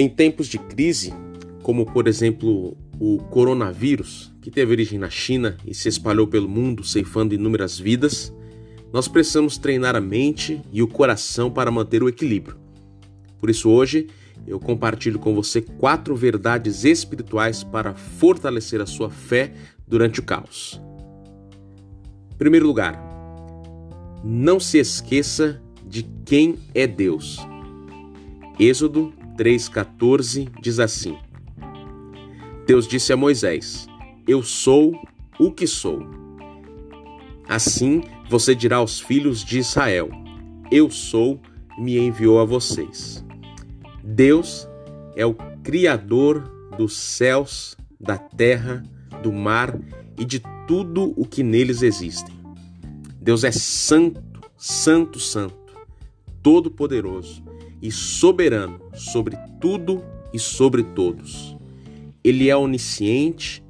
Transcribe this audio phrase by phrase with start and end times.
[0.00, 1.12] Em tempos de crise,
[1.64, 6.84] como por exemplo o coronavírus, que teve origem na China e se espalhou pelo mundo,
[6.84, 8.32] ceifando inúmeras vidas,
[8.92, 12.56] nós precisamos treinar a mente e o coração para manter o equilíbrio.
[13.40, 14.06] Por isso, hoje,
[14.46, 19.52] eu compartilho com você quatro verdades espirituais para fortalecer a sua fé
[19.84, 20.80] durante o caos.
[22.34, 23.02] Em primeiro lugar,
[24.22, 27.38] não se esqueça de quem é Deus.
[28.60, 31.16] Êxodo 3,14 diz assim:
[32.66, 33.86] Deus disse a Moisés:
[34.26, 34.92] Eu sou
[35.38, 36.00] o que sou.
[37.48, 40.10] Assim você dirá aos filhos de Israel:
[40.72, 41.40] Eu sou,
[41.78, 43.24] me enviou a vocês.
[44.02, 44.68] Deus
[45.14, 46.42] é o Criador
[46.76, 48.82] dos céus, da terra,
[49.22, 49.78] do mar
[50.18, 52.34] e de tudo o que neles existem.
[53.20, 54.20] Deus é santo,
[54.56, 55.74] santo, santo,
[56.42, 57.47] todo-poderoso
[57.80, 61.56] e soberano sobre tudo e sobre todos.
[62.22, 63.62] Ele é onisciente,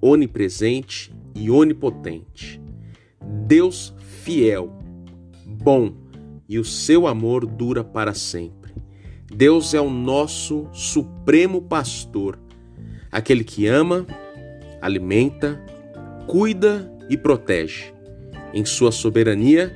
[0.00, 2.60] onipresente e onipotente.
[3.46, 4.70] Deus fiel,
[5.46, 5.94] bom
[6.48, 8.74] e o seu amor dura para sempre.
[9.34, 12.38] Deus é o nosso supremo pastor,
[13.10, 14.06] aquele que ama,
[14.80, 15.60] alimenta,
[16.26, 17.92] cuida e protege.
[18.54, 19.74] Em sua soberania,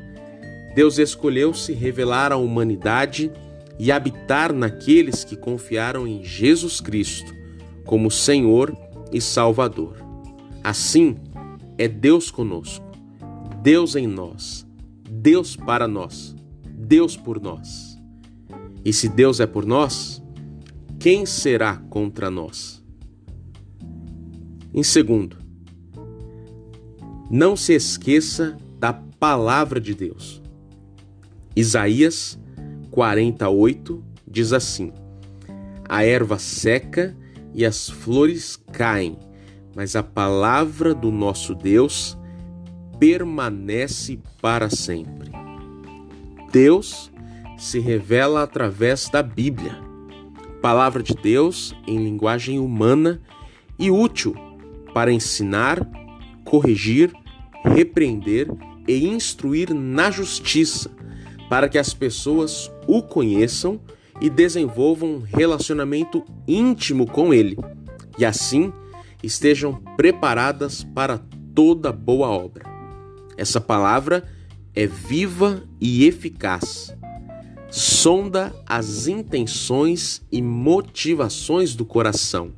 [0.75, 3.31] Deus escolheu se revelar à humanidade
[3.83, 7.35] e habitar naqueles que confiaram em Jesus Cristo
[7.87, 8.77] como Senhor
[9.11, 9.97] e Salvador.
[10.63, 11.17] Assim,
[11.79, 12.85] é Deus conosco,
[13.63, 14.67] Deus em nós,
[15.11, 16.37] Deus para nós,
[16.69, 17.99] Deus por nós.
[18.85, 20.23] E se Deus é por nós,
[20.99, 22.85] quem será contra nós?
[24.75, 25.39] Em segundo,
[27.31, 30.43] não se esqueça da palavra de Deus.
[31.57, 32.39] Isaías
[33.01, 34.93] 48 diz assim:
[35.89, 37.17] A erva seca
[37.55, 39.19] e as flores caem,
[39.75, 42.19] mas a palavra do nosso Deus
[42.99, 45.33] permanece para sempre.
[46.53, 47.11] Deus
[47.57, 49.79] se revela através da Bíblia,
[50.61, 53.19] palavra de Deus em linguagem humana
[53.79, 54.35] e útil
[54.93, 55.81] para ensinar,
[56.45, 57.11] corrigir,
[57.65, 58.47] repreender
[58.87, 61.00] e instruir na justiça,
[61.51, 63.81] para que as pessoas o conheçam
[64.21, 67.59] e desenvolvam um relacionamento íntimo com Ele,
[68.17, 68.73] e assim
[69.21, 71.21] estejam preparadas para
[71.53, 72.65] toda boa obra.
[73.37, 74.23] Essa palavra
[74.77, 76.95] é viva e eficaz.
[77.69, 82.53] Sonda as intenções e motivações do coração.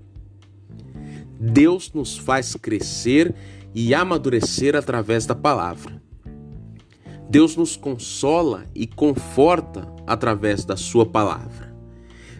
[1.41, 3.35] Deus nos faz crescer
[3.75, 6.02] e amadurecer através da palavra.
[7.33, 11.75] Deus nos consola e conforta através da Sua palavra.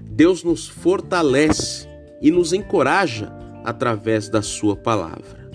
[0.03, 1.89] Deus nos fortalece
[2.21, 3.33] e nos encoraja
[3.65, 5.51] através da Sua palavra.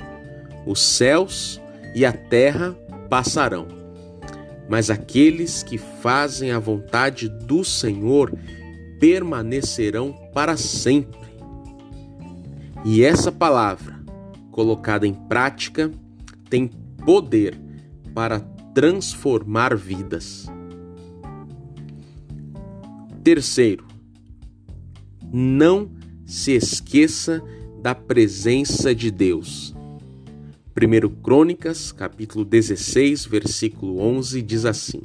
[0.66, 1.62] Os céus
[1.94, 2.76] e a terra
[3.12, 3.68] passarão,
[4.68, 8.34] mas aqueles que fazem a vontade do Senhor
[9.00, 11.30] permanecerão para sempre.
[12.84, 14.00] E essa palavra,
[14.50, 15.92] colocada em prática,
[16.50, 16.68] tem
[17.06, 17.56] poder
[18.16, 20.46] para transformar vidas.
[23.24, 23.88] Terceiro,
[25.34, 25.90] não
[26.28, 27.42] se esqueça
[27.82, 29.74] da presença de Deus.
[30.80, 35.02] 1 Crônicas, capítulo 16, versículo 11 diz assim: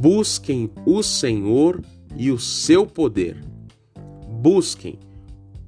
[0.00, 1.84] Busquem o Senhor
[2.16, 3.44] e o seu poder.
[4.40, 4.98] Busquem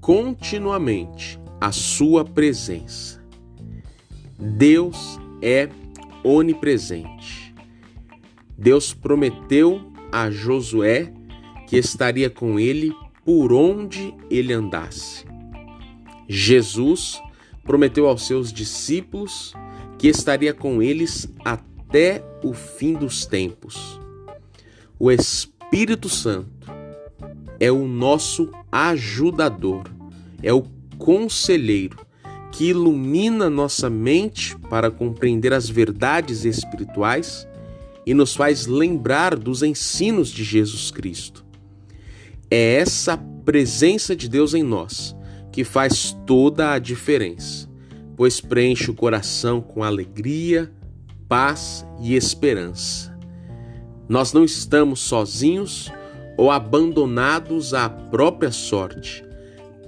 [0.00, 3.22] continuamente a sua presença.
[4.38, 5.68] Deus é
[6.26, 7.54] onipresente.
[8.58, 11.12] Deus prometeu a Josué
[11.68, 12.92] que estaria com ele
[13.24, 15.24] por onde ele andasse.
[16.28, 17.20] Jesus
[17.62, 19.52] prometeu aos seus discípulos
[19.98, 24.00] que estaria com eles até o fim dos tempos.
[24.98, 26.72] O Espírito Santo
[27.60, 29.84] é o nosso ajudador,
[30.42, 30.64] é o
[30.98, 32.05] conselheiro
[32.52, 37.46] que ilumina nossa mente para compreender as verdades espirituais
[38.06, 41.44] e nos faz lembrar dos ensinos de Jesus Cristo.
[42.50, 45.16] É essa presença de Deus em nós
[45.50, 47.68] que faz toda a diferença,
[48.16, 50.70] pois preenche o coração com alegria,
[51.28, 53.16] paz e esperança.
[54.08, 55.90] Nós não estamos sozinhos
[56.36, 59.24] ou abandonados à própria sorte.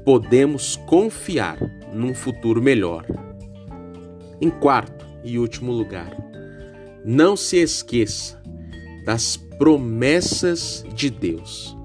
[0.09, 1.59] Podemos confiar
[1.93, 3.05] num futuro melhor.
[4.41, 6.17] Em quarto e último lugar,
[7.05, 8.43] não se esqueça
[9.05, 11.77] das promessas de Deus.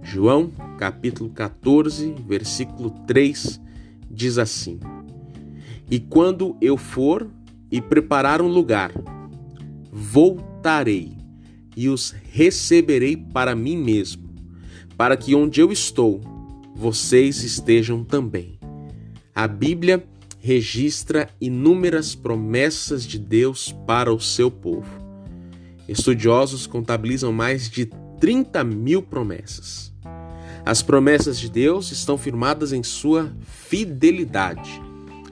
[0.00, 3.60] João capítulo 14, versículo 3,
[4.08, 4.78] diz assim:
[5.90, 7.28] E quando eu for
[7.68, 8.92] e preparar um lugar,
[9.90, 11.16] voltarei
[11.76, 14.32] e os receberei para mim mesmo,
[14.96, 16.35] para que onde eu estou,
[16.76, 18.58] vocês estejam também.
[19.34, 20.06] A Bíblia
[20.38, 24.86] registra inúmeras promessas de Deus para o seu povo.
[25.88, 27.86] Estudiosos contabilizam mais de
[28.20, 29.90] 30 mil promessas.
[30.66, 34.82] As promessas de Deus estão firmadas em sua fidelidade.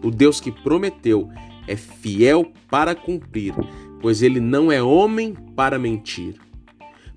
[0.03, 1.29] O Deus que prometeu
[1.69, 3.55] é fiel para cumprir,
[4.01, 6.37] pois ele não é homem para mentir.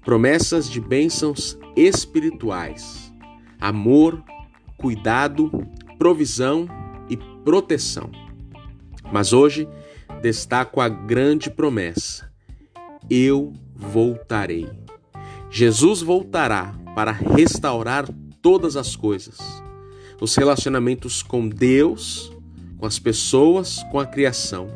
[0.03, 3.06] Promessas de bênçãos espirituais,
[3.59, 4.23] amor,
[4.77, 5.51] cuidado,
[5.97, 6.67] provisão
[7.09, 8.09] e proteção.
[9.11, 9.67] Mas hoje
[10.21, 12.31] destaco a grande promessa:
[13.09, 14.69] eu voltarei.
[15.49, 18.07] Jesus voltará para restaurar
[18.41, 19.37] todas as coisas.
[20.19, 22.31] Os relacionamentos com Deus,
[22.77, 24.67] com as pessoas, com a criação.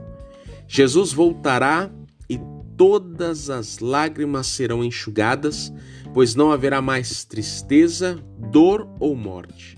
[0.68, 1.89] Jesus voltará
[2.30, 2.39] e
[2.77, 5.74] todas as lágrimas serão enxugadas,
[6.13, 9.78] pois não haverá mais tristeza, dor ou morte.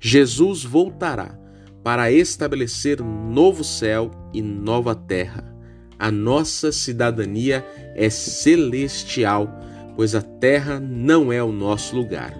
[0.00, 1.38] Jesus voltará
[1.82, 5.54] para estabelecer novo céu e nova terra.
[5.98, 9.48] A nossa cidadania é celestial,
[9.94, 12.34] pois a terra não é o nosso lugar.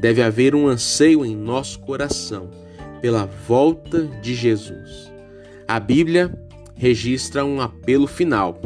[0.00, 2.50] Deve haver um anseio em nosso coração
[3.00, 5.10] pela volta de Jesus.
[5.66, 6.32] A Bíblia
[6.74, 8.60] registra um apelo final: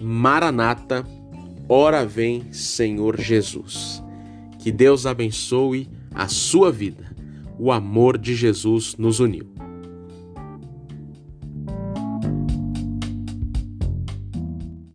[0.00, 1.04] Maranata,
[1.72, 4.02] ora vem, Senhor Jesus.
[4.58, 7.16] Que Deus abençoe a sua vida.
[7.58, 9.46] O amor de Jesus nos uniu.